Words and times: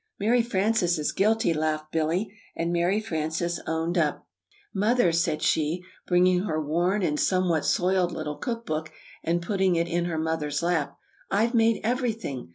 "Mary 0.19 0.41
Frances 0.41 0.97
is 0.97 1.11
guilty," 1.11 1.53
laughed 1.53 1.91
Billy; 1.91 2.35
and 2.55 2.73
Mary 2.73 2.99
Frances 2.99 3.59
"owned 3.67 3.99
up." 3.99 4.27
"Mother," 4.73 5.11
said 5.11 5.43
she, 5.43 5.83
bringing 6.07 6.45
her 6.45 6.59
worn 6.59 7.03
and 7.03 7.19
somewhat 7.19 7.65
soiled 7.65 8.11
little 8.11 8.37
cook 8.37 8.65
book 8.65 8.91
and 9.23 9.43
putting 9.43 9.75
it 9.75 9.87
in 9.87 10.05
her 10.05 10.17
Mother's 10.17 10.63
lap, 10.63 10.97
"I've 11.29 11.53
made 11.53 11.81
everything! 11.83 12.49